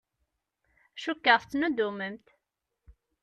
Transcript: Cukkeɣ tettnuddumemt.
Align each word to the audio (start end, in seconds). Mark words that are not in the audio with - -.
Cukkeɣ 1.03 1.37
tettnuddumemt. 1.39 2.27